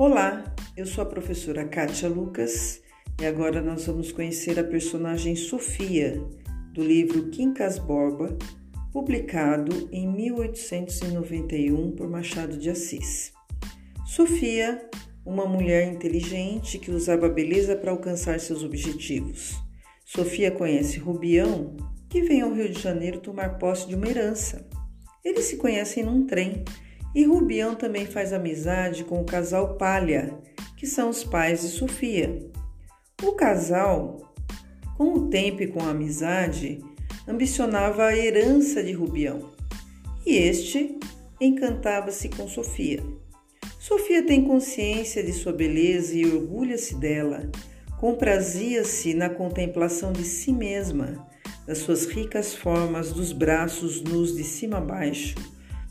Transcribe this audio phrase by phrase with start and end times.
[0.00, 0.42] Olá,
[0.78, 2.80] eu sou a professora Kátia Lucas
[3.20, 6.18] e agora nós vamos conhecer a personagem Sofia
[6.72, 8.34] do livro Quincas Borba,
[8.94, 13.30] publicado em 1891 por Machado de Assis.
[14.06, 14.88] Sofia,
[15.22, 19.54] uma mulher inteligente que usava a beleza para alcançar seus objetivos.
[20.06, 21.76] Sofia conhece Rubião,
[22.08, 24.66] que vem ao Rio de Janeiro tomar posse de uma herança.
[25.22, 26.64] Eles se conhecem num trem
[27.14, 30.32] e Rubião também faz amizade com o casal Palha,
[30.76, 32.38] que são os pais de Sofia.
[33.22, 34.32] O casal,
[34.96, 36.82] com o tempo e com a amizade,
[37.26, 39.50] ambicionava a herança de Rubião
[40.24, 40.98] e este
[41.40, 43.02] encantava-se com Sofia.
[43.78, 47.50] Sofia tem consciência de sua beleza e orgulha-se dela.
[47.98, 51.26] Comprazia-se na contemplação de si mesma,
[51.66, 55.34] das suas ricas formas, dos braços nus de cima a baixo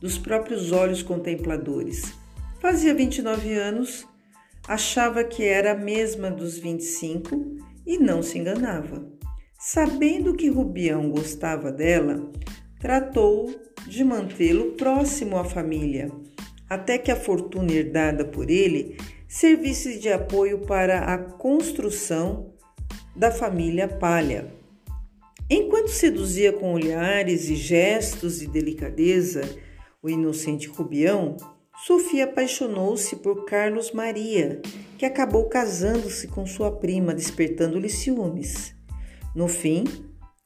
[0.00, 2.12] dos próprios olhos contempladores.
[2.60, 4.06] Fazia 29 anos,
[4.66, 9.06] achava que era a mesma dos 25 e não se enganava.
[9.58, 12.30] Sabendo que Rubião gostava dela,
[12.78, 13.54] tratou
[13.86, 16.10] de mantê-lo próximo à família,
[16.68, 18.96] até que a fortuna herdada por ele
[19.28, 22.52] servisse de apoio para a construção
[23.14, 24.52] da família Palha.
[25.48, 29.42] Enquanto seduzia com olhares e gestos de delicadeza,
[30.06, 31.36] o inocente Rubião,
[31.84, 34.62] Sofia apaixonou-se por Carlos Maria,
[34.96, 38.72] que acabou casando-se com sua prima, despertando-lhe ciúmes.
[39.34, 39.82] No fim,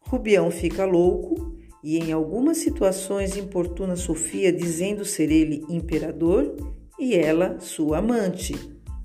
[0.00, 6.56] Rubião fica louco e, em algumas situações, importuna Sofia, dizendo ser ele imperador
[6.98, 8.54] e ela sua amante.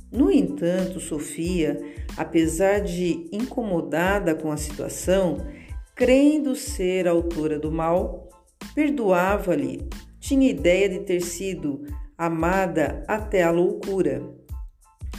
[0.09, 1.81] No entanto, Sofia,
[2.16, 5.45] apesar de incomodada com a situação,
[5.94, 8.30] crendo ser autora do mal,
[8.73, 9.86] perdoava-lhe
[10.25, 11.85] tinha ideia de ter sido
[12.17, 14.23] amada até a loucura.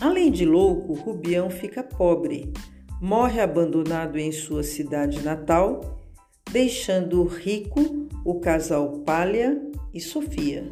[0.01, 2.53] Além de louco, Rubião fica pobre,
[3.01, 6.01] morre abandonado em sua cidade natal,
[6.51, 9.63] deixando rico o casal Palha
[9.95, 10.69] e Sofia.